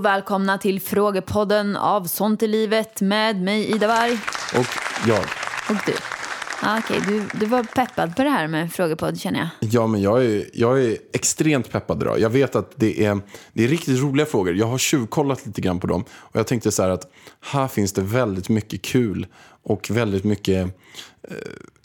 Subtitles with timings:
[0.00, 4.12] och välkomna till Frågepodden av Sånt i livet med mig Ida Warg
[4.56, 4.66] Och
[5.08, 5.24] jag.
[5.70, 5.92] och du.
[6.62, 9.48] Ah, Okej, du, du var peppad på det här med frågepodd känner jag.
[9.70, 12.20] Ja, men jag är, jag är extremt peppad idag.
[12.20, 13.20] Jag vet att det är,
[13.52, 14.54] det är riktigt roliga frågor.
[14.54, 16.04] Jag har tjuvkollat lite grann på dem.
[16.10, 19.26] Och jag tänkte så här att här finns det väldigt mycket kul
[19.62, 20.66] och väldigt mycket
[21.28, 21.34] eh,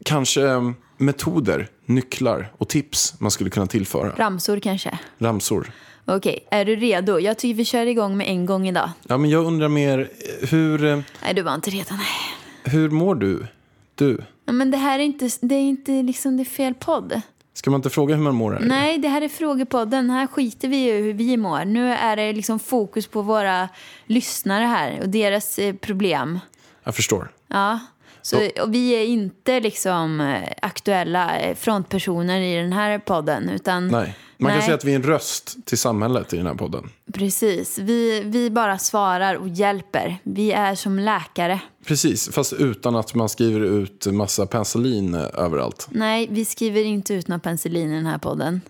[0.05, 4.13] kanske metoder, nycklar och tips man skulle kunna tillföra.
[4.17, 4.99] Ramsor kanske.
[5.18, 5.71] Ramsor.
[6.07, 7.20] Okej, är du redo?
[7.20, 8.89] Jag tycker vi kör igång med en gång idag.
[9.07, 10.09] Ja, men jag undrar mer,
[10.49, 11.89] hur, eh, Nej, du var inte redo.
[11.91, 12.73] Nej.
[12.73, 13.47] hur mår du?
[13.95, 14.23] Du?
[14.45, 17.21] Ja, Men det här är inte, det är inte liksom det är fel podd.
[17.53, 18.51] Ska man inte fråga hur man mår?
[18.51, 18.59] Här?
[18.59, 20.09] Nej, det här är frågepodden.
[20.09, 21.65] Här skiter vi i hur vi mår.
[21.65, 23.69] Nu är det liksom fokus på våra
[24.05, 26.40] lyssnare här och deras eh, problem.
[26.84, 27.31] Jag förstår.
[27.47, 27.79] Ja.
[28.21, 33.49] Så, och vi är inte liksom eh, aktuella eh, frontpersoner i den här podden.
[33.49, 34.15] Utan, Nej.
[34.37, 34.65] Man kan Nej.
[34.65, 36.89] säga att vi är en röst till samhället i den här podden.
[37.13, 37.77] Precis.
[37.77, 40.17] Vi, vi bara svarar och hjälper.
[40.23, 41.59] Vi är som läkare.
[41.85, 45.87] Precis, fast utan att man skriver ut massa penicillin överallt.
[45.91, 48.61] Nej, vi skriver inte ut någon penicillin i den här podden.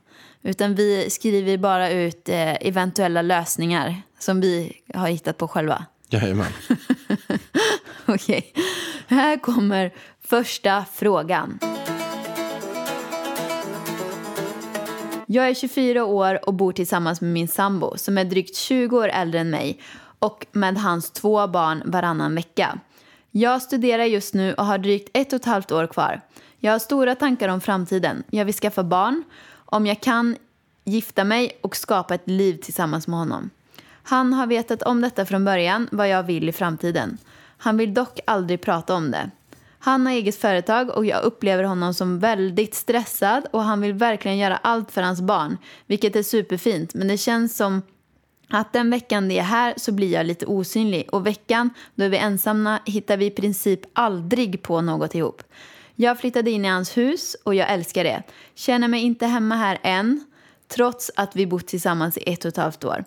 [0.42, 5.86] Utan vi skriver bara ut eh, eventuella lösningar som vi har hittat på själva.
[6.10, 6.52] Jajamän.
[8.06, 8.54] Okej.
[9.08, 9.94] Här kommer
[10.28, 11.60] första frågan.
[15.26, 19.08] Jag är 24 år och bor tillsammans med min sambo som är drygt 20 år
[19.08, 19.80] äldre än mig
[20.20, 22.80] och med hans två barn varannan vecka.
[23.32, 26.22] Jag studerar just nu och har drygt ett och ett halvt år kvar.
[26.60, 28.24] Jag har stora tankar om framtiden.
[28.32, 29.24] Jag vill skaffa barn.
[29.52, 30.36] Om jag kan
[30.84, 33.50] gifta mig och skapa ett liv tillsammans med honom.
[34.04, 37.18] Han har vetat om detta från början, vad jag vill i framtiden.
[37.58, 39.32] Han vill dock aldrig prata om det.
[39.86, 44.38] Han har eget företag och jag upplever honom som väldigt stressad och han vill verkligen
[44.38, 45.58] göra allt för hans barn,
[45.88, 46.94] vilket är superfint.
[46.94, 47.82] Men det känns som
[48.50, 52.10] att den veckan det är här så blir jag lite osynlig och veckan då är
[52.10, 55.44] vi ensamma hittar vi i princip aldrig på något ihop.
[55.96, 58.24] Jag flyttade in i hans hus och jag älskar det.
[58.56, 60.26] Känner mig inte hemma här än,
[60.68, 63.04] trots att vi bott tillsammans i ett och ett halvt år.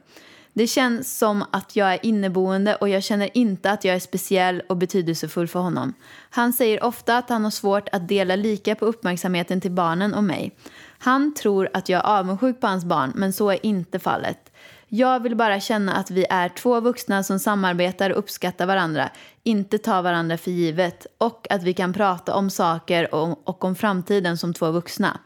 [0.59, 4.63] Det känns som att jag är inneboende och jag känner inte att jag är speciell
[4.69, 5.95] och betydelsefull för honom.
[6.31, 10.25] Han säger ofta att han har svårt att dela lika på uppmärksamheten till barnen och
[10.25, 10.57] mig.
[10.99, 14.53] Han tror att jag är avundsjuk på hans barn, men så är inte fallet.
[14.89, 19.11] Jag vill bara känna att vi är två vuxna som samarbetar och uppskattar varandra,
[19.43, 23.75] inte tar varandra för givet och att vi kan prata om saker och, och om
[23.75, 25.19] framtiden som två vuxna.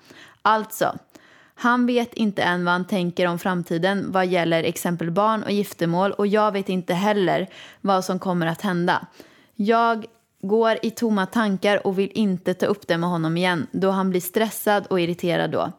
[0.43, 0.99] Alltså,
[1.63, 6.13] han vet inte än vad han tänker om framtiden vad gäller exempel barn och giftermål
[6.13, 7.49] och jag vet inte heller
[7.81, 9.07] vad som kommer att hända.
[9.55, 10.07] Jag
[10.43, 14.11] går i tomma tankar och vill inte ta upp det med honom igen då han
[14.11, 15.73] blir stressad och irriterad då.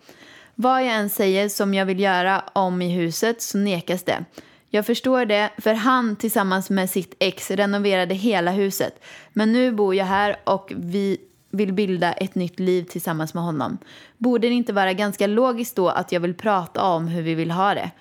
[0.55, 4.25] Vad jag än säger som jag vill göra om i huset så nekas det.
[4.69, 9.03] Jag förstår det, för han tillsammans med sitt ex renoverade hela huset.
[9.33, 11.17] Men nu bor jag här och vi
[11.53, 13.77] vill bilda ett nytt liv tillsammans med honom.
[14.17, 17.51] Borde det inte vara ganska logiskt då att jag vill prata om hur vi vill
[17.51, 17.91] ha det?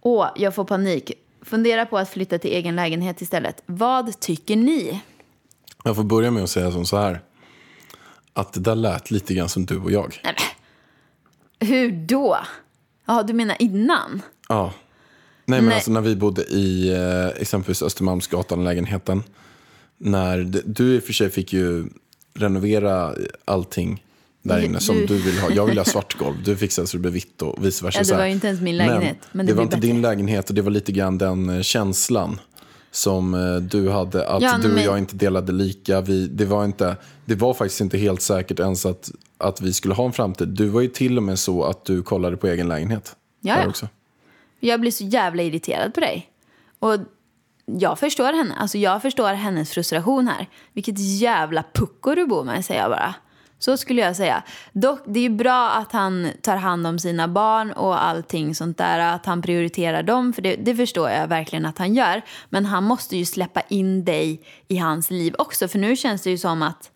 [0.00, 1.12] Åh, jag får panik.
[1.42, 3.62] Fundera på att flytta till egen lägenhet istället.
[3.66, 5.02] Vad tycker ni?
[5.84, 7.20] Jag får börja med att säga som så här.
[8.32, 10.20] Att det där lät lite grann som du och jag.
[10.24, 11.68] Nej, men.
[11.68, 12.38] Hur då?
[13.06, 14.22] Ja, du menar innan?
[14.48, 14.72] Ja.
[15.44, 15.74] Nej, men Nej.
[15.74, 19.22] alltså när vi bodde i eh, exempelvis Östermalmsgatan-lägenheten.
[19.98, 21.84] När du i och för sig fick ju
[22.38, 24.04] renovera allting
[24.42, 25.50] där inne som du- du vill ha.
[25.50, 26.36] Jag vill ha svart golv.
[26.44, 27.98] Du fixade så det blev vitt och vice versa.
[28.02, 30.02] Ja, det var ju inte ens min lägenhet, men det det var blir inte din
[30.02, 30.10] bättre.
[30.14, 32.40] lägenhet och det var lite grann den eh, känslan
[32.90, 34.28] som eh, du hade.
[34.28, 36.00] Att Ja, du och men- jag inte delade lika.
[36.00, 39.94] Vi, det, var inte, det var faktiskt inte helt säkert ens att, att vi skulle
[39.94, 40.48] ha en framtid.
[40.48, 43.16] Du var ju till och med så att du kollade på egen lägenhet.
[43.40, 43.66] Ja.
[43.66, 43.88] också.
[44.60, 46.28] Jag blir så jävla irriterad på dig.
[46.78, 46.96] Och
[47.68, 48.54] jag förstår henne.
[48.58, 50.46] Alltså jag förstår hennes frustration här.
[50.72, 53.14] Vilket jävla pucko du bor med, säger jag bara.
[53.58, 54.42] Så skulle jag säga.
[54.72, 58.98] Dock, det är bra att han tar hand om sina barn och allting sånt där.
[58.98, 62.22] Att han prioriterar dem, för det, det förstår jag verkligen att han gör.
[62.48, 65.68] Men han måste ju släppa in dig i hans liv också.
[65.68, 66.90] För nu känns det ju som att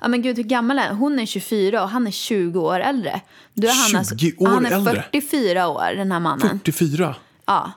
[0.00, 1.18] Ja men gud hur gammal är hon?
[1.18, 3.20] är 24 och han är 20 år äldre.
[3.54, 5.04] Du är han, 20 år han är äldre?
[5.12, 6.48] 44 år den här mannen.
[6.48, 7.14] 44?
[7.46, 7.72] Ja.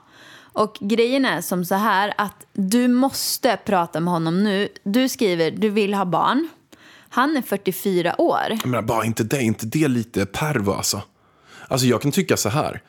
[0.52, 4.68] Och grejen är som så här att du måste prata med honom nu.
[4.82, 6.48] Du skriver du vill ha barn.
[7.08, 8.46] Han är 44 år.
[8.48, 11.02] Jag menar, bara inte det, inte det lite pervo alltså?
[11.68, 12.82] Alltså jag kan tycka så här,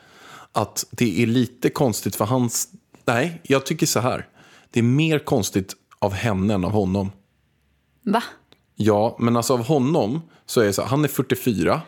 [0.52, 2.68] att det är lite konstigt för hans...
[3.04, 4.28] Nej, jag tycker så här.
[4.70, 7.12] Det är mer konstigt av henne än av honom.
[8.02, 8.22] Va?
[8.74, 11.80] Ja, men alltså av honom så är det så här, han är 44.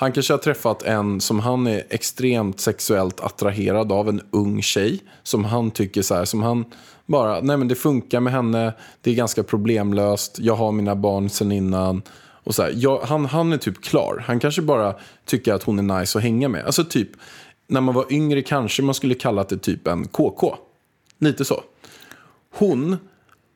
[0.00, 5.00] Han kanske har träffat en som han är extremt sexuellt attraherad av, en ung tjej.
[5.22, 6.64] Som han tycker så här, som han
[7.06, 11.30] bara, nej men det funkar med henne, det är ganska problemlöst, jag har mina barn
[11.30, 12.02] sen innan.
[12.44, 14.94] Och så här, jag, han, han är typ klar, han kanske bara
[15.24, 16.64] tycker att hon är nice att hänga med.
[16.64, 17.08] Alltså typ,
[17.66, 20.56] när man var yngre kanske man skulle kalla det typ en KK.
[21.18, 21.62] Lite så.
[22.54, 22.96] Hon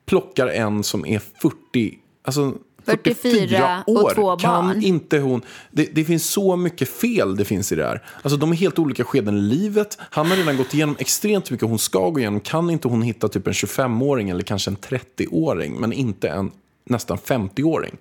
[0.07, 2.53] plockar en som är 40, alltså
[2.85, 4.15] 44 och år.
[4.15, 4.83] två kan barn.
[4.83, 5.43] inte hon...
[5.71, 8.03] Det, det finns så mycket fel det finns i det här.
[8.23, 9.99] Alltså de är helt olika skeden i livet.
[10.01, 12.41] Han har redan gått igenom extremt mycket hon ska gå igenom.
[12.41, 16.51] Kan inte hon hitta typ en 25-åring eller kanske en 30-åring men inte en
[16.85, 17.97] nästan 50-åring?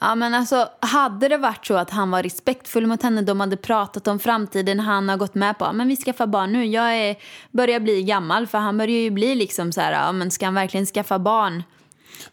[0.00, 3.56] Ja men alltså hade det varit så att han var respektfull mot henne, de hade
[3.56, 6.96] pratat om framtiden, han har gått med på att men vi skaffar barn nu, jag
[6.96, 7.16] är,
[7.50, 10.54] börjar bli gammal för han börjar ju bli liksom så här, ja men ska han
[10.54, 11.62] verkligen skaffa barn?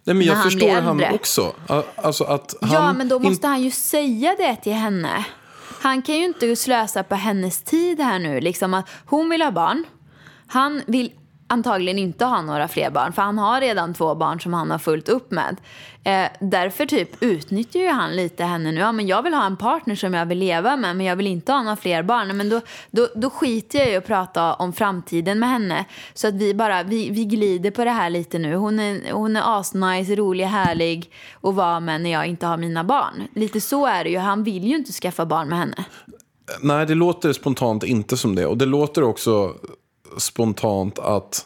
[0.03, 1.53] Nej, men jag han förstår han också.
[1.95, 5.25] Alltså att han ja men då måste han ju säga det till henne.
[5.81, 9.51] Han kan ju inte slösa på hennes tid här nu, liksom att hon vill ha
[9.51, 9.83] barn.
[10.47, 11.11] Han vill
[11.47, 14.77] antagligen inte ha några fler barn för han har redan två barn som han har
[14.77, 15.57] fullt upp med.
[16.03, 18.80] Eh, därför typ utnyttjar ju han lite henne nu.
[18.80, 21.27] Ja, men jag vill ha en partner som jag vill leva med men jag vill
[21.27, 22.38] inte ha några fler barn.
[22.38, 22.62] Men då,
[22.92, 25.86] då, då skiter jag i att prata om framtiden med henne.
[26.13, 28.56] Så att vi bara, vi, vi glider på det här lite nu.
[28.56, 32.83] Hon är, hon är asnice, rolig, härlig att vara med när jag inte har mina
[32.83, 33.27] barn.
[33.36, 34.18] Lite så är det ju.
[34.18, 35.86] Han vill ju inte skaffa barn med henne.
[36.62, 38.45] Nej, det låter spontant inte som det.
[38.45, 39.53] Och det låter också
[40.17, 41.45] spontant att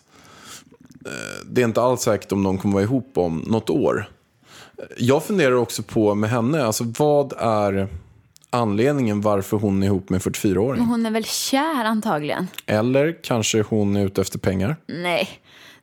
[1.06, 4.10] eh, det är inte alls säkert om de kommer vara ihop om något år.
[4.98, 7.88] Jag funderar också på med henne, alltså vad är
[8.50, 10.80] anledningen varför hon är ihop med en 44-åring?
[10.82, 12.48] Men hon är väl kär antagligen.
[12.66, 14.76] Eller kanske hon är ute efter pengar?
[14.88, 15.30] Nej,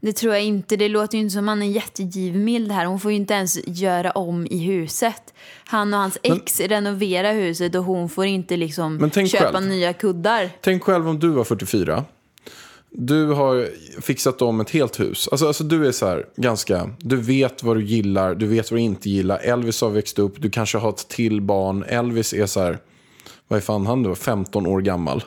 [0.00, 0.76] det tror jag inte.
[0.76, 2.84] Det låter ju inte som han är jättegivmild här.
[2.86, 5.34] Hon får ju inte ens göra om i huset.
[5.66, 9.68] Han och hans ex renoverar huset och hon får inte liksom Men köpa själv.
[9.68, 10.50] nya kuddar.
[10.60, 12.04] Tänk själv om du var 44.
[12.98, 13.68] Du har
[14.00, 15.28] fixat om ett helt hus.
[15.30, 18.80] Alltså, alltså du är så här ganska, du vet vad du gillar, du vet vad
[18.80, 19.38] du inte gillar.
[19.38, 21.84] Elvis har växt upp, du kanske har ett till barn.
[21.88, 22.78] Elvis är så här,
[23.48, 25.24] vad är fan han då, 15 år gammal.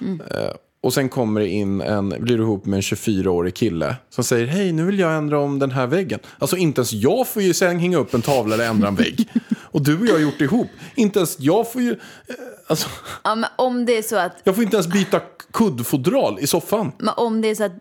[0.00, 4.24] Eh, och sen kommer det in en, blir du ihop med en 24-årig kille som
[4.24, 6.20] säger hej nu vill jag ändra om den här väggen.
[6.38, 9.28] Alltså inte ens jag får ju sen hänga upp en tavla eller ändra en vägg.
[9.60, 10.68] och du och jag har gjort det ihop.
[10.94, 12.34] Inte ens jag får ju, eh,
[12.66, 12.88] alltså,
[13.24, 15.20] Ja, men om det är så att, jag får inte ens byta
[15.52, 16.92] kuddfodral i soffan.
[16.98, 17.72] men om det är så att,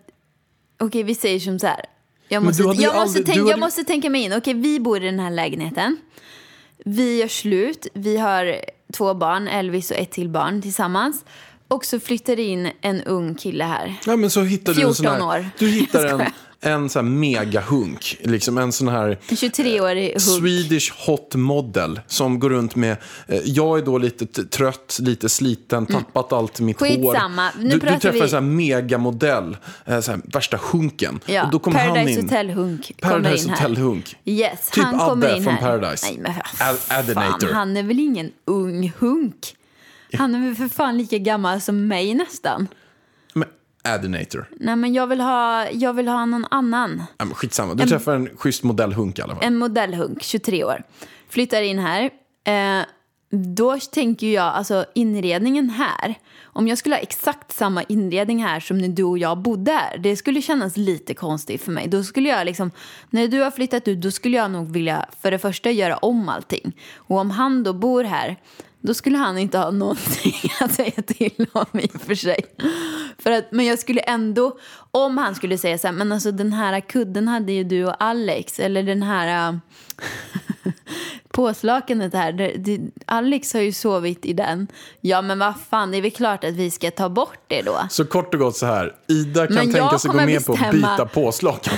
[0.80, 1.86] okej vi säger som så här.
[2.30, 4.10] Jag Men måste, du hade ju jag, måste aldrig- tänka, du jag hade- måste tänka
[4.10, 4.34] mig in.
[4.34, 5.98] Okej, vi bor i den här lägenheten.
[6.86, 7.88] Vi gör slut.
[7.94, 8.56] Vi har
[8.94, 11.26] två barn, Elvis och ett till barn tillsammans.
[11.68, 13.96] Och så flyttar det in en ung kille här.
[14.06, 15.50] Ja, men så hittar du en sån 14 här, år.
[15.60, 16.34] Du hittar Jag en, skojar.
[16.66, 18.18] En sån här megahunk.
[18.24, 20.22] Liksom en sån här En 23-årig hunk.
[20.22, 22.98] Swedish hot model som går runt med,
[23.28, 26.92] eh, jag är då lite trött, lite sliten, tappat allt mitt Mm.
[27.04, 27.44] Skitsamma.
[27.56, 27.64] hår.
[27.64, 31.20] Nu du, träffar vi- en sån här megamodell, eh, så här, värsta hunken.
[31.26, 32.26] Ja, och då kommer han Paradise in.
[32.30, 33.50] Hotel-hunk Paradise.
[33.50, 34.16] Hotel-hunk.
[34.26, 35.62] Yes, Typ han kommer Adde in från här.
[35.62, 36.06] Paradise.
[36.08, 36.32] Nej, men
[37.00, 39.56] Ad- fan, han är väl ingen ung hunk?
[40.14, 42.68] Han är väl för fan lika gammal som mig nästan.
[43.86, 44.50] Men, Adenator.
[44.60, 47.04] Nej, men jag vill ha, jag vill ha någon annan.
[47.18, 49.44] Ja, men skitsamma, du träffar en schysst modellhunk i alla fall.
[49.46, 50.84] En modellhunk, 23 år.
[51.30, 52.10] Flyttar in här.
[52.44, 52.86] Eh,
[53.30, 56.16] då tänker jag, alltså inredningen här.
[56.44, 59.98] Om jag skulle ha exakt samma inredning här som när du och jag bodde här.
[59.98, 61.88] Det skulle kännas lite konstigt för mig.
[61.88, 62.72] Då skulle jag liksom,
[63.10, 66.30] när du har flyttat ut, då skulle jag nog vilja för det första göra om
[66.30, 66.72] allting.
[66.96, 68.36] Och om han då bor här,
[68.86, 72.46] då skulle han inte ha någonting att säga till om i och för sig.
[73.20, 74.58] För att, men jag skulle ändå,
[74.92, 77.96] om han skulle säga så här, men alltså den här kudden hade ju du och
[78.04, 79.56] Alex, eller den här äh,
[81.32, 84.68] påslakanet här, det, det, Alex har ju sovit i den.
[85.02, 87.88] Ja men vad fan, det är väl klart att vi ska ta bort det då.
[87.90, 90.60] Så kort och gott så här, Ida kan Men tänka sig gå med på att
[90.60, 91.78] bestämma- byta påslakan.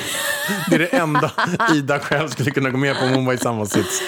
[0.69, 1.31] Det är det enda
[1.73, 4.01] Ida själv skulle kunna gå med på om hon var i samma sits.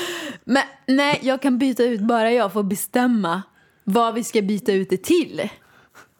[0.50, 3.42] Men nej, jag kan byta ut, bara jag får bestämma
[3.84, 5.50] vad vi ska byta ut det till.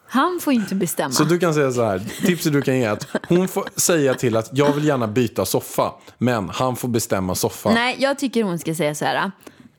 [0.08, 1.12] Han får inte bestämma.
[1.12, 4.14] Så du kan säga så här, tipset du kan ge är att hon får säga
[4.14, 7.72] till att jag vill gärna byta soffa, men han får bestämma soffa.
[7.74, 9.32] Nej, jag tycker hon ska säga så här.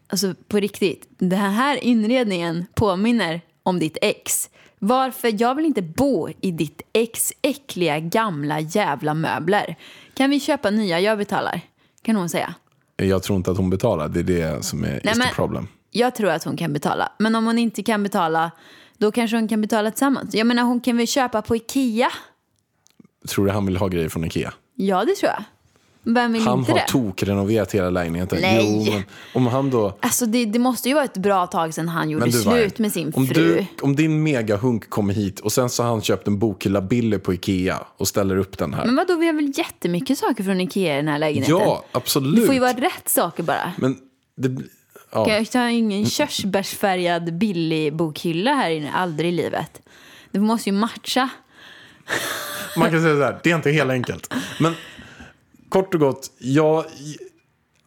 [0.08, 4.50] Alltså på riktigt, den här inredningen påminner om ditt ex.
[4.78, 5.42] Varför?
[5.42, 9.76] Jag vill inte bo i ditt ex äckliga gamla jävla möbler.
[10.14, 11.00] Kan vi köpa nya?
[11.00, 11.60] Jag betalar.
[12.02, 12.54] Kan hon säga.
[13.06, 15.68] Jag tror inte att hon betalar, det är det som är Nej, men- the problem.
[15.90, 17.12] Jag tror att hon kan betala.
[17.18, 18.50] Men om hon inte kan betala,
[18.98, 20.34] då kanske hon kan betala tillsammans.
[20.34, 22.08] Jag menar, hon kan väl köpa på Ikea?
[23.28, 24.52] Tror du han vill ha grejer från Ikea?
[24.74, 25.44] Ja, det tror jag.
[26.02, 26.84] Vem vill Han inte har det?
[26.88, 28.38] tokrenoverat hela lägenheten.
[28.40, 28.84] Nej.
[28.86, 29.02] Jo, men
[29.34, 29.98] om han då...
[30.00, 32.78] Alltså det, det måste ju vara ett bra tag sedan han gjorde Men du, slut
[32.78, 33.34] med sin om fru.
[33.34, 37.18] Du, om din megahunk kommer hit och sen så har han köpt en bokhylla Billy
[37.18, 38.86] på Ikea och ställer upp den här.
[38.86, 41.58] Men vadå, vi har väl jättemycket saker från Ikea i den här lägenheten?
[41.58, 42.40] ja, absolut.
[42.40, 43.72] Det får ju vara rätt saker bara.
[43.78, 43.96] Men
[44.36, 44.62] det,
[45.12, 45.44] ja.
[45.52, 49.82] Jag har ingen körsbärsfärgad billig bokhylla här inne, aldrig i livet.
[50.30, 51.28] Det måste ju matcha.
[52.76, 54.34] Man kan säga så här, det är inte helt enkelt.
[54.60, 54.74] Men
[55.70, 56.84] kort och gott, jag,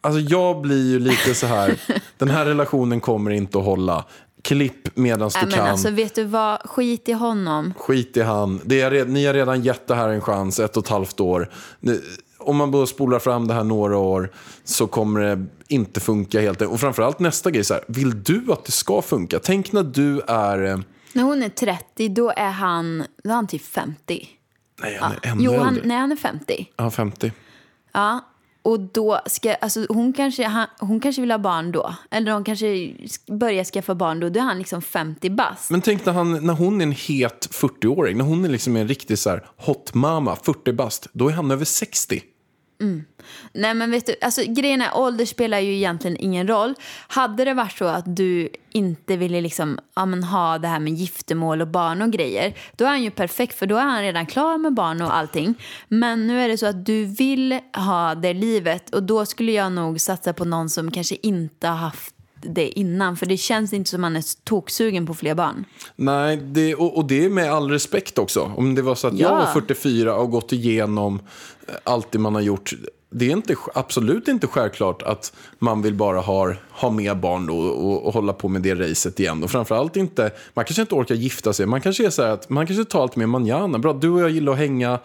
[0.00, 1.80] alltså jag blir ju lite så här,
[2.18, 4.04] den här relationen kommer inte att hålla.
[4.42, 5.66] Klipp medan du men kan.
[5.68, 7.74] alltså vet du vad, skit i honom.
[7.78, 8.60] Skit i han.
[8.64, 11.50] Det är, ni har redan gett det här en chans, ett och ett halvt år.
[12.38, 14.32] Om man bara spolar fram det här några år
[14.64, 18.64] så kommer det inte funka helt Och framförallt nästa grej, så här, vill du att
[18.64, 19.38] det ska funka?
[19.38, 20.64] Tänk när du är...
[20.64, 20.78] eh,
[21.12, 24.28] När hon är 30, då är han, då är han typ 50.
[24.82, 25.82] Nej, han är ännu Jo, han, äldre.
[25.88, 26.66] nej, han är 50.
[26.76, 27.32] Ja, 50.
[27.94, 28.20] Ja,
[28.62, 31.94] och då ska, alltså hon kanske, han, hon kanske vill ha barn då.
[32.10, 32.94] Eller hon kanske
[33.26, 34.28] börjar skaffa barn då.
[34.28, 35.70] Då är han liksom 50 bast.
[35.70, 38.88] Men tänk när, han, när hon är en het 40-åring, när hon är liksom en
[38.88, 42.22] riktig så här hot mama, 40 bast, då är han över 60.
[42.84, 43.04] Mm.
[43.52, 46.74] Nej men vet du, alltså grejen är ålder spelar ju egentligen ingen roll.
[47.08, 50.92] Hade det varit så att du inte ville liksom, ja, men ha det här med
[50.92, 52.54] giftermål och barn och grejer.
[52.76, 55.54] Då är han ju perfekt för då är han redan klar med barn och allting.
[55.88, 59.72] Men nu är det så att du vill ha det livet och då skulle jag
[59.72, 62.13] nog satsa på någon som kanske inte har haft
[62.46, 63.16] det innan.
[63.16, 65.64] För det känns inte som man är toksugen på fler barn.
[65.96, 68.52] Nej, det, och, och det är med all respekt också.
[68.56, 69.34] Om det var så att jag Ja.
[69.38, 71.20] var 44 och gått igenom
[71.68, 72.72] eh, allt det man har gjort.
[73.16, 77.56] Det är inte, absolut inte självklart att man vill bara ha, ha med barn då
[77.56, 79.42] och, och hålla på med det racet igen.
[79.44, 81.66] Och framförallt inte, man kanske inte orkar gifta sig.
[81.66, 83.78] Man kanske är så här att man kanske tar allt med manjana.
[83.78, 84.98] Bra, du och jag gillar att hänga.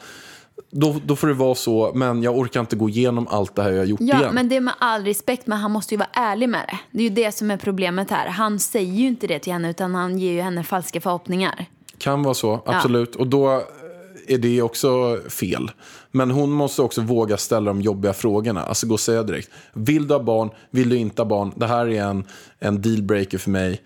[0.71, 3.71] Då, då får det vara så, men jag orkar inte gå igenom allt det här
[3.71, 4.35] jag har gjort Ja, igen.
[4.35, 6.77] men det är med all respekt, men han måste ju vara ärlig med det.
[6.91, 8.27] Det är ju det som är problemet här.
[8.27, 11.65] Han säger ju inte det till henne, utan han ger ju henne falska förhoppningar.
[11.97, 13.15] Kan vara så, absolut.
[13.15, 13.63] Och då
[14.27, 15.71] är det också fel.
[16.11, 18.63] Men hon måste också våga ställa de jobbiga frågorna.
[18.63, 19.49] Alltså gå och säga direkt.
[19.73, 20.49] Vill du ha barn?
[20.71, 21.51] Vill du inte ha barn?
[21.55, 22.23] Det här är en,
[22.59, 23.81] en dealbreaker för mig.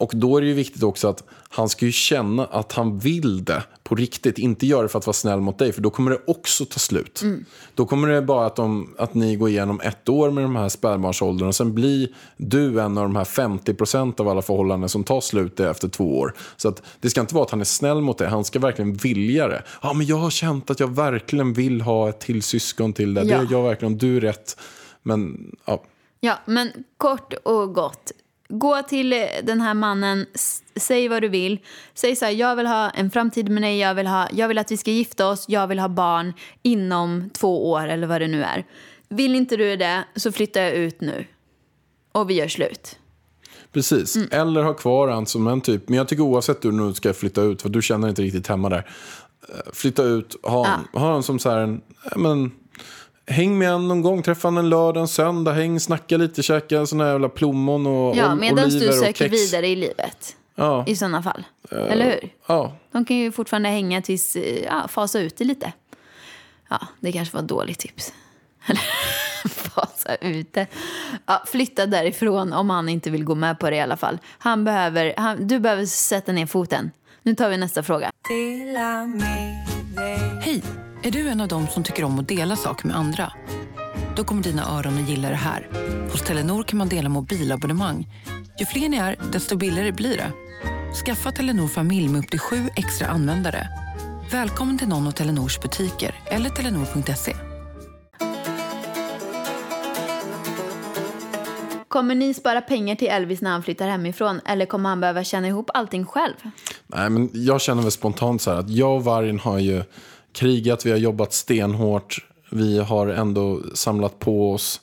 [0.00, 3.44] Och då är det ju viktigt också att han ska ju känna att han vill
[3.44, 4.38] det på riktigt.
[4.38, 6.78] Inte göra det för att vara snäll mot dig, för då kommer det också ta
[6.78, 7.22] slut.
[7.74, 10.68] Då kommer det bara att, de, att ni går igenom ett år med de här
[10.68, 15.04] spädbarnsåldern och sen blir du en av de här 50 procent av alla förhållanden som
[15.04, 16.34] tar slut efter två år.
[16.56, 18.94] Så att det ska inte vara att han är snäll mot dig, han ska verkligen
[18.94, 19.62] vilja det.
[19.82, 23.22] Ja, men jag har känt att jag verkligen vill ha ett till syskon till det.
[23.24, 23.36] Det Ja.
[23.40, 24.56] är jag verkligen, du är rätt.
[25.02, 25.82] Men ja,
[26.22, 28.12] Ja, men kort och gott.
[28.52, 30.26] Gå till eh, den här mannen,
[30.76, 31.58] säg vad du vill.
[31.94, 34.58] Säg så här, jag vill ha en framtid med dig, jag vill, ha, jag vill
[34.58, 38.28] att vi ska gifta oss, jag vill ha barn inom två år eller vad det
[38.28, 38.64] nu är.
[39.08, 41.24] Vill inte du det så flyttar jag ut nu.
[42.12, 42.96] Och vi gör slut.
[43.72, 44.28] Precis, Mm.
[44.32, 45.88] eller ha kvar han som en typ.
[45.88, 48.46] Men jag tycker oavsett hur du nu ska flytta ut, för du känner inte riktigt
[48.46, 48.90] hemma där.
[49.48, 51.80] Eh, Flytta ut, ha, ha han som så här en,
[52.10, 52.50] ja, men,
[53.30, 56.78] häng med han någon gång, träffa han en lördag, en söndag, häng, snacka lite, käka
[56.78, 59.32] här jävla plommon och Ja, medan du och söker kex.
[59.32, 60.36] vidare i livet.
[60.54, 61.44] Ja, I sådana fall.
[61.70, 62.32] Eller hur?
[62.46, 62.72] ja.
[62.92, 65.72] De kan ju fortfarande hänga tills, eh, ja, fasa ut det lite.
[66.70, 68.12] Ja, det kanske var ett dåligt tips.
[68.66, 68.82] Eller
[69.48, 70.66] fasa ut det.
[71.26, 74.18] Ja, flytta därifrån om han inte vill gå med på det i alla fall.
[74.38, 76.90] Han behöver, han, du behöver sätta ner foten.
[77.22, 78.10] Nu tar vi nästa fråga.
[78.28, 79.69] Hej!
[81.02, 83.32] Är du en av dem som tycker om att dela saker med andra?
[84.16, 85.68] Då kommer dina öron att gilla det här.
[86.12, 88.08] Hos Telenor kan man dela mobilabonnemang.
[88.58, 90.32] Ju fler ni är, desto billigare blir det.
[91.04, 93.68] Skaffa Telenor familj med upp till sju extra användare.
[94.32, 97.36] Välkommen till någon av Telenors butiker eller telenor.se.
[101.88, 104.40] Kommer ni spara pengar till Elvis när han flyttar hemifrån?
[104.46, 106.34] Eller kommer han behöva känna ihop allting själv?
[106.86, 109.82] Nej, men jag känner väl spontant så här att jag och Vargen har ju
[110.32, 112.26] krigat, vi har jobbat stenhårt.
[112.50, 114.80] Vi har ändå samlat på oss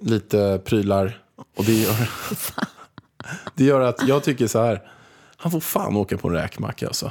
[0.00, 1.22] lite prylar.
[1.56, 2.10] Och det gör,
[3.54, 4.82] det gör att jag tycker så här,
[5.36, 7.10] han får fan åka på en räkmacka alltså.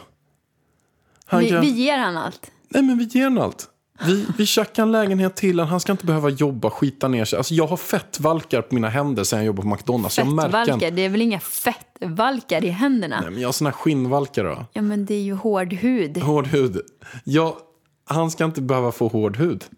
[1.26, 1.62] Han Vi, kan...
[1.62, 2.52] vi ger han allt.
[2.70, 3.70] Nej, men vi ger honom allt.
[4.04, 5.60] Vi, vi tjackar en lägenhet till.
[5.60, 7.38] Han ska inte behöva jobba, skita ner sig.
[7.38, 10.18] Alltså, jag har fettvalkar på mina händer sen jag jobbade på McDonalds.
[10.18, 10.52] Jag märker.
[10.52, 13.22] Fettvalkar, det är väl inga fettvalkar i händerna?
[13.22, 14.66] Nej, men jag har såna här skinnvalkar då.
[14.74, 16.18] Ja, men det är ju hård hud.
[16.18, 16.82] Hård hud.
[17.24, 17.58] Ja,
[18.06, 19.64] han ska inte behöva få hård hud.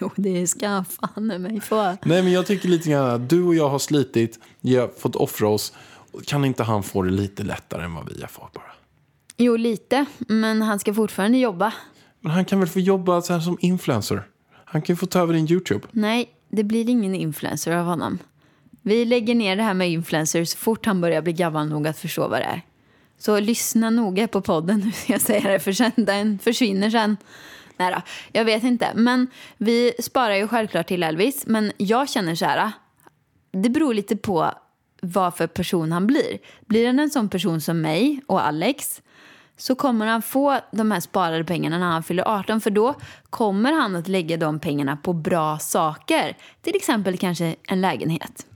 [0.00, 1.96] Jo, det ska fan i mig få.
[2.04, 5.16] Nej, men jag tycker lite grann att du och jag har slitit, jag har fått
[5.16, 5.72] offra oss.
[6.26, 8.72] Kan inte han få det lite lättare än vad vi har fått bara?
[9.36, 10.04] Jo, lite.
[10.18, 11.72] Men han ska fortfarande jobba.
[12.24, 14.22] Men han kan väl få jobba så här som influencer?
[14.64, 15.86] Han kan ju få ta över din YouTube.
[15.90, 18.18] Nej, det blir ingen influencer av honom.
[18.82, 21.98] Vi lägger ner det här med influencers så fort han börjar bli gammal nog att
[21.98, 22.62] förstå vad det är.
[23.18, 27.16] Så lyssna noga på podden nu ska jag säga det, för sen, den försvinner sen.
[27.76, 28.02] Nej då,
[28.32, 28.92] jag vet inte.
[28.94, 29.26] Men
[29.56, 31.46] vi sparar ju självklart till Elvis.
[31.46, 32.72] Men jag känner så här,
[33.52, 34.52] det beror lite på
[35.00, 36.38] vad för person han blir.
[36.66, 39.02] Blir han en sån person som mig och Alex
[39.56, 42.94] så kommer han få de här sparade pengarna när han fyller 18 för då
[43.30, 46.36] kommer han att lägga de pengarna på bra saker.
[46.62, 48.46] Till exempel kanske en lägenhet.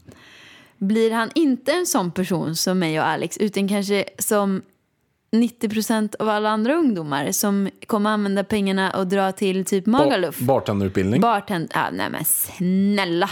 [0.78, 4.62] Blir han inte en sån person som mig och Alex utan kanske som
[5.31, 10.38] 90% av alla andra ungdomar som kommer använda pengarna och dra till typ Magaluf.
[10.38, 11.21] Bartenderutbildning.
[11.21, 11.71] Bartend...
[11.75, 13.31] Ah, nej men snälla.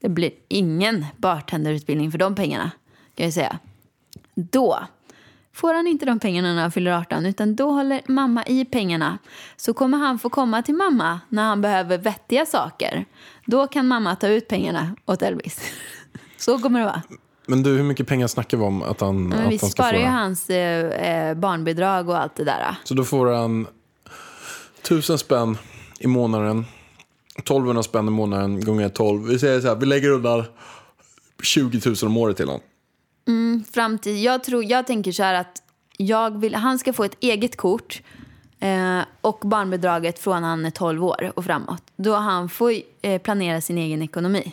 [0.00, 2.70] Det blir ingen bartenderutbildning för de pengarna.
[3.14, 3.58] Kan jag säga.
[4.34, 4.78] Då
[5.54, 9.18] får han inte de pengarna när han fyller 18 utan då håller mamma i pengarna.
[9.56, 13.04] Så kommer han få komma till mamma när han behöver vettiga saker.
[13.46, 15.60] Då kan mamma ta ut pengarna åt Elvis.
[16.36, 17.02] Så kommer det vara.
[17.46, 19.66] Men du, hur mycket pengar snackar vi om att han, Men att vi han ska
[19.66, 19.96] sparar få?
[19.96, 20.08] ju det?
[20.08, 20.86] hans eh,
[21.28, 22.74] eh, barnbidrag och allt det där.
[22.84, 23.66] Så då får han
[24.82, 25.58] tusen spänn
[26.00, 26.64] i månaden.
[27.38, 29.22] 1200 spänn i månaden gånger 12.
[29.28, 30.44] Vi säger så här, vi lägger undan
[31.42, 32.60] 20 000 om året till honom.
[33.72, 34.22] Framtid.
[34.22, 35.62] Jag, tror, jag tänker så här att
[35.96, 38.02] jag vill, han ska få ett eget kort
[38.60, 41.82] eh, och barnbidraget från han är 12 år och framåt.
[41.96, 44.52] Då han får eh, planera sin egen ekonomi.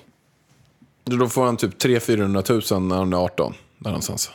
[1.04, 3.54] Då får han typ 300-400 000 när han är 18.
[3.78, 4.32] Där någonstans.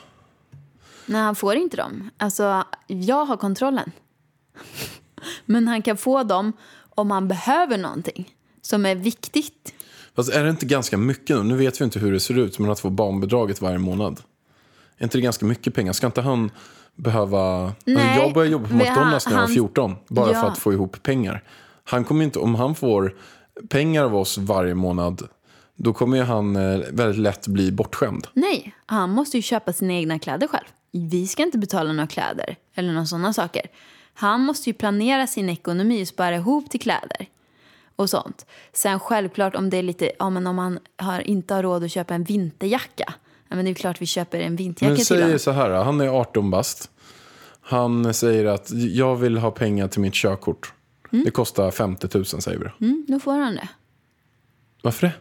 [1.07, 2.11] Nej, han får inte dem.
[2.17, 3.93] Alltså, jag har kontrollen.
[5.45, 6.53] Men han kan få dem
[6.91, 9.75] om han behöver någonting som är viktigt.
[10.17, 11.43] Fast är det inte ganska mycket nu?
[11.43, 14.21] Nu vet vi inte hur det ser ut, men att få barnbidraget varje månad.
[14.99, 15.93] Är inte det ganska mycket pengar?
[15.93, 16.51] Ska inte han
[16.97, 17.73] behöva...
[17.85, 19.97] Nej, jag började jobba på McDonalds när jag var han- 14.
[20.09, 20.41] Bara Ja.
[20.41, 21.43] för att få ihop pengar.
[21.85, 23.15] Han kommer inte, om han får
[23.69, 25.23] pengar av oss varje månad,
[25.77, 28.27] då kommer han eh, väldigt lätt bli bortskämd.
[28.33, 30.65] Nej, han måste ju köpa sina egna kläder själv.
[30.93, 33.63] Vi ska inte betala några kläder eller några sådana saker.
[34.15, 37.27] Han måste ju planera sin ekonomi och spara ihop till kläder
[37.97, 38.47] och sånt.
[38.73, 41.91] Sen självklart om det är lite, ja men om han har, inte har råd att
[41.91, 43.15] köpa en vinterjacka.
[43.49, 45.39] Ja, men det är klart vi köper en vinterjacka Men till säger honom.
[45.39, 46.91] så här, han är 18 bast.
[47.61, 50.73] Han säger att jag vill ha pengar till mitt körkort.
[51.11, 52.87] Det kostar 50 000 säger vi.
[52.87, 53.69] Mm, då får han det.
[54.83, 55.13] Varför det?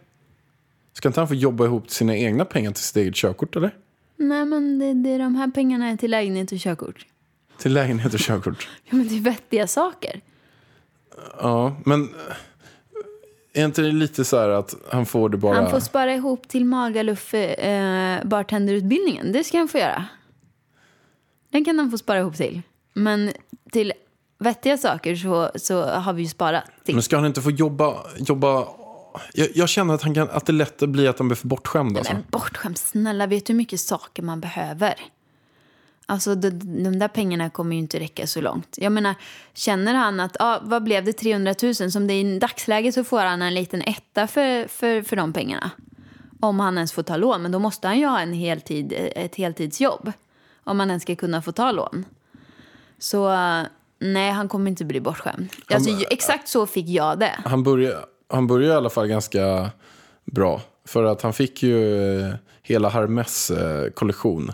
[0.93, 3.75] Ska inte han få jobba ihop sina egna pengar till sitt eget körkort eller?
[4.15, 7.05] Nej men det, det är de här pengarna är till lägenhet och körkort.
[7.57, 8.69] Till lägenhet och körkort.
[8.89, 10.21] Ja men det är vettiga saker.
[11.41, 12.09] Ja, men
[13.53, 15.55] är inte det lite så här att han får det bara...
[15.55, 19.31] Han får spara ihop till Magaluf eh, bartenderutbildningen.
[19.31, 20.05] Det ska han få göra.
[21.49, 22.61] Den kan han få spara ihop till.
[22.93, 23.31] Men
[23.71, 23.93] till
[24.39, 26.95] vettiga saker så, så har vi ju sparat till.
[26.95, 27.95] Men ska han inte få jobba...
[28.17, 28.67] jobba...
[29.33, 31.97] Jag, jag känner att, han kan, att det lätt blir att han blir för bortskämd.
[31.97, 32.13] Alltså.
[32.13, 34.93] Men bortskämd, snälla, vet du hur mycket saker man behöver?
[36.13, 36.49] Alltså de,
[36.83, 38.75] de där pengarna kommer ju inte räcka så långt.
[38.77, 39.15] Jag menar,
[39.53, 41.75] känner han att, ja, vad blev det, 300 000?
[41.75, 45.33] Som det är i dagsläget så får han en liten etta för, för, för de
[45.33, 45.71] pengarna.
[46.39, 49.35] Om han ens får ta lån, men då måste han ju ha en heltid, ett
[49.35, 50.11] heltidsjobb.
[50.63, 52.05] Om han ens ska kunna få ta lån.
[52.99, 53.35] Så
[53.99, 55.49] nej, han kommer inte bli bortskämd.
[55.69, 57.39] Alltså, ju- exakt så fick jag det.
[57.45, 59.69] Han börjar han börjar i alla fall ganska
[60.25, 60.61] bra.
[60.85, 64.51] För att han fick ju eh, hela Hermes eh, kollektion.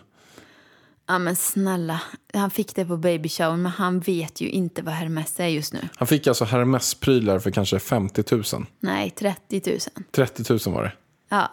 [1.12, 2.02] Ja men snälla,
[2.34, 5.74] han fick det på baby shower men han vet ju inte vad Hermes är just
[5.74, 5.80] nu.
[5.95, 8.65] Han fick alltså Hermes-prylar för kanske 50 000.
[8.80, 9.80] Nej, 30 000.
[10.12, 10.91] 30 000 var det.
[11.30, 11.52] Ja.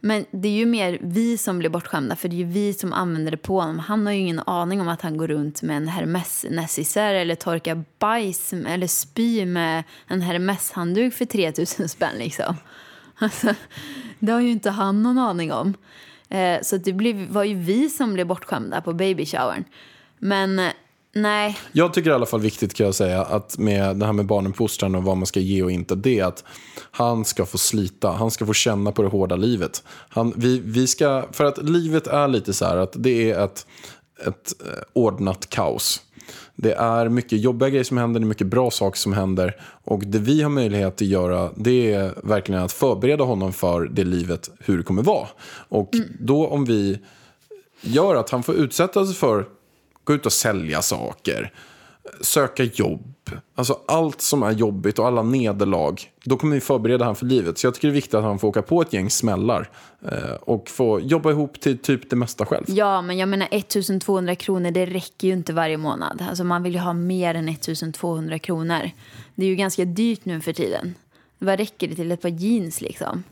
[0.00, 2.92] Men det är ju mer vi som blir bortskämda för det är ju vi som
[2.92, 3.78] använder det på honom.
[3.78, 7.34] Han har ju ingen aning om att han går runt med en hermes necessär eller
[7.34, 12.56] torkar bajs eller spy med en Hermes-handduk för 3 000 spänn liksom.
[13.18, 13.54] Alltså,
[14.18, 15.74] det har ju inte han någon aning om.
[16.32, 19.64] Eh, så det blev, var ju vi som blev bortskämda på baby showern.
[20.18, 20.72] Men eh,
[21.14, 24.26] nej, Jag tycker i alla fall viktigt kan jag säga att med det här med
[24.26, 25.94] barnuppfostran och vad man ska ge och inte.
[25.94, 26.44] Det är att
[26.90, 28.10] han ska få slita.
[28.10, 29.82] Han ska få känna på det hårda livet.
[30.08, 33.66] Han, vi, vi ska, för att livet är lite så här att det är ett,
[34.26, 36.00] ett eh, ordnat kaos.
[36.56, 39.56] Det är mycket jobbiga grejer som händer, det är mycket bra saker som händer.
[39.84, 44.04] Och det vi har möjlighet att göra det är verkligen att förbereda honom för det
[44.04, 45.28] livet, hur det kommer vara.
[45.68, 46.98] Och då om vi
[47.80, 49.46] gör att han får utsätta sig för,
[50.04, 51.52] gå ut och sälja saker,
[52.20, 57.16] söka jobb, alltså allt som är jobbigt och alla nederlag, då kommer vi förbereda han
[57.16, 57.58] för livet.
[57.58, 59.70] Så jag tycker det är viktigt att han får åka på ett gäng smällar
[60.02, 62.64] eh, och få jobba ihop till typ det mesta själv.
[62.68, 66.24] Ja, men jag menar 1200 kronor, det räcker ju inte varje månad.
[66.28, 68.90] Alltså man vill ju ha mer än 1200 kronor.
[69.34, 70.94] Det är ju ganska dyrt nu för tiden.
[71.38, 73.24] Vad räcker det till ett par jeans liksom?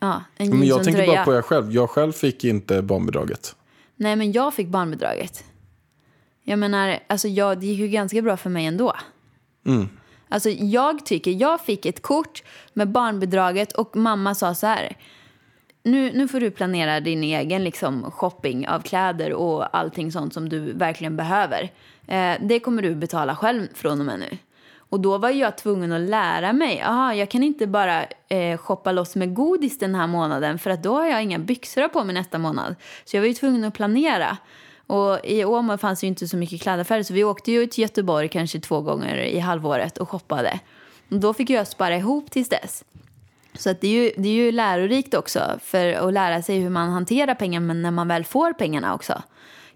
[0.00, 1.72] Ja, en jeans Men jag tänker bara på jag själv.
[1.72, 3.56] Jag själv fick inte barnbidraget.
[3.96, 5.44] Nej, men jag fick barnbidraget.
[6.48, 8.92] Jag menar, alltså jag, det gick ju ganska bra för mig ändå.
[10.28, 14.96] Alltså jag tycker, jag fick ett kort med barnbidraget och mamma sa så här.
[15.82, 20.48] Nu, nu får du planera din egen liksom, shopping av kläder och allting sånt som
[20.48, 21.70] du verkligen behöver.
[22.06, 24.38] Eh, det kommer du betala själv från och med nu.
[24.88, 26.82] Och då var jag tvungen att lära mig.
[26.82, 30.82] Aha, jag kan inte bara eh, shoppa loss med godis den här månaden för att
[30.82, 32.74] då har jag inga byxor på mig nästa månad.
[33.04, 34.36] Så jag var ju tvungen att planera.
[34.86, 38.28] Och i Åmål fanns ju inte så mycket klädaffärer så vi åkte ju till Göteborg
[38.28, 40.60] kanske två gånger i halvåret och shoppade.
[41.10, 42.84] Och då fick jag spara ihop tills dess.
[43.54, 46.70] Så att det, är ju, det är ju lärorikt också för att lära sig hur
[46.70, 49.22] man hanterar pengar men när man väl får pengarna också.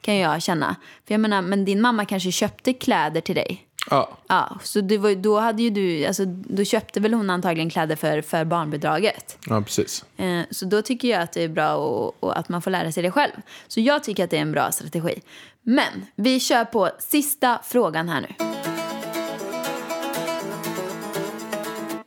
[0.00, 0.76] Kan jag känna.
[1.06, 3.66] För jag menar, men din mamma kanske köpte kläder till dig.
[3.90, 7.96] Ja, Ja, så var, då hade ju du, alltså då köpte väl hon antagligen kläder
[7.96, 9.38] för, för barnbidraget.
[9.46, 10.04] ja precis.
[10.16, 12.92] Eh, så då tycker jag att det är bra och, och att man får lära
[12.92, 13.32] sig det själv.
[13.68, 15.20] Så jag tycker att det är en bra strategi.
[15.62, 18.28] Men vi kör på sista frågan här nu.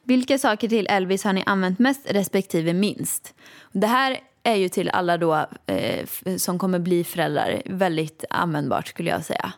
[0.04, 3.34] Vilka saker till Elvis har ni använt mest respektive minst?
[3.72, 6.06] Det här är ju till alla då eh,
[6.38, 9.54] som kommer bli föräldrar väldigt användbart skulle jag säga.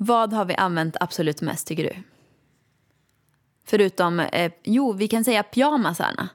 [0.00, 2.02] Vad har vi använt absolut mest tycker du?
[3.66, 6.28] Förutom, eh, jo vi kan säga pyjamasarna.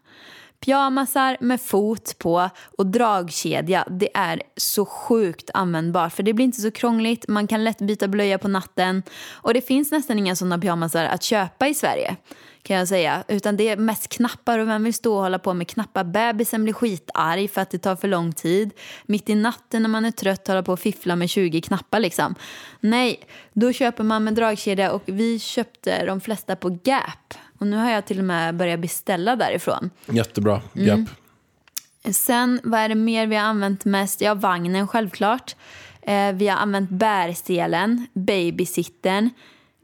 [0.60, 6.13] Pyjamasar med fot på och dragkedja, det är så sjukt användbart.
[6.13, 9.04] För det blir inte så krångligt, man kan lätt byta blöja på natten.
[9.32, 12.15] Och det finns nästan inga sådana pyjamasar att köpa i Sverige.
[12.63, 13.23] Kan jag säga.
[13.28, 16.04] Utan det är mest knappar och vem vill stå och hålla på med knappar?
[16.04, 18.71] Bebisen blir skitarg för att det tar för lång tid.
[19.06, 22.36] Mitt i natten när man är trött hålla på och fiffla med 20 knappar liksom.
[22.80, 23.19] Nej,
[23.54, 27.34] då köper man med dragkedja och vi köpte de flesta på Gap.
[27.60, 29.89] Och nu har jag till och med börjat beställa därifrån.
[30.06, 30.62] Jättebra.
[30.76, 30.88] Mm.
[30.88, 31.10] Japp.
[32.13, 34.21] Sen, vad är det mer vi har använt mest?
[34.21, 35.56] Ja, vagnen självklart.
[36.02, 39.30] Eh, vi har använt bärstelen, babysittern,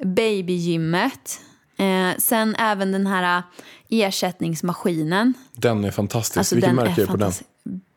[0.03, 1.41] babygymmet.
[1.79, 3.43] Eh, sen även den här eh,
[3.89, 5.33] ersättningsmaskinen.
[5.55, 6.37] Den är fantastisk.
[6.37, 7.31] Alltså, Vilken den märke är på den?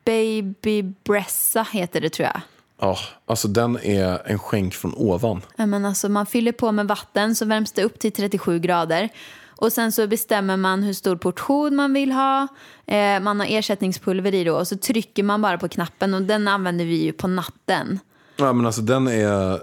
[0.05, 2.41] Baby Bressa heter det tror jag.
[2.79, 5.41] Ja, alltså den är en skänk från ovan.
[5.55, 9.09] Ja, Men alltså, man fyller på med vatten så värms det upp till 37 grader.
[9.55, 12.47] Och sen så bestämmer man hur stor portion man vill ha.
[12.85, 16.47] Eh, man har ersättningspulver i då och så trycker man bara på knappen och den
[16.47, 17.99] använder vi ju på natten.
[18.35, 19.59] Ja, men alltså den är, eh,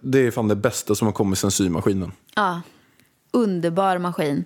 [0.00, 2.12] det är fan det bästa som har kommit sen symaskinen.
[2.34, 2.60] Ja,
[3.34, 4.44] underbar maskin.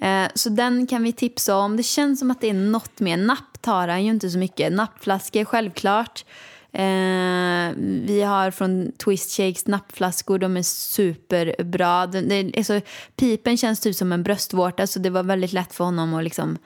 [0.00, 1.76] Eh, så den kan vi tipsa om.
[1.76, 3.16] Det känns som att det är något mer.
[3.16, 4.72] Napp tar han ju inte så mycket.
[4.72, 6.24] Nappflaskor självklart.
[6.72, 7.72] Eh,
[8.06, 10.38] vi har från Twist Shakes nappflaskor.
[10.38, 12.06] De är superbra.
[12.06, 12.80] Den, det, alltså,
[13.16, 16.58] pipen känns typ som en bröstvårta så det var väldigt lätt för honom att liksom,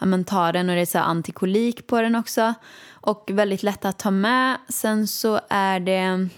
[0.00, 2.54] ja, men ta den och det är så antikolik på den också.
[2.90, 4.56] Och väldigt lätt att ta med.
[4.68, 6.28] Sen så är det...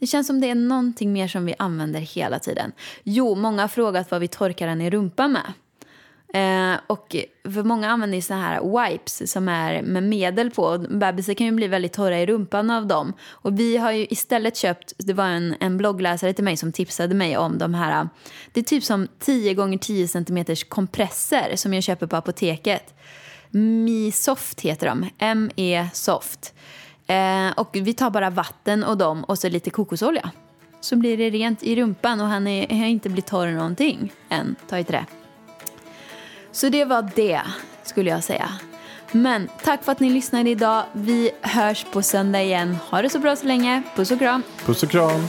[0.00, 2.72] Det känns som det är någonting mer som vi använder hela tiden.
[3.02, 5.52] Jo, många har frågat vad vi torkar den i rumpan med.
[6.32, 10.78] Eh, och för många använder ju såna här wipes som är med medel på.
[10.90, 13.12] Bebisar kan ju bli väldigt torra i rumpan av dem.
[13.28, 17.14] Och vi har ju istället köpt, det var en, en bloggläsare till mig som tipsade
[17.14, 18.08] mig om de här,
[18.52, 22.94] det är typ som 10 gånger 10 cm kompresser som jag köper på apoteket.
[23.50, 26.54] Mi-soft heter de, M-E-soft.
[27.10, 30.30] Eh, och vi tar bara vatten och dem och så lite kokosolja.
[30.80, 34.56] Så blir det rent i rumpan och han är, har inte blivit torr någonting än.
[34.68, 35.06] Ta i trä.
[36.52, 37.40] Så det var det,
[37.82, 38.48] skulle jag säga.
[39.12, 40.84] Men tack för att ni lyssnade idag.
[40.92, 42.76] Vi hörs på söndag igen.
[42.90, 43.82] Ha det så bra så länge.
[43.96, 44.42] Puss och kram.
[44.64, 45.28] Puss och kram.